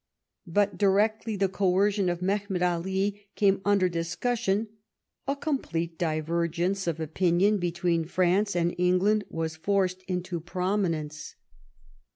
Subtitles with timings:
[0.47, 4.67] But directly the coercion of .Mehemet Ali came under discussion,
[5.27, 11.35] a complete divergence of opinion between France and England was forced into prominence.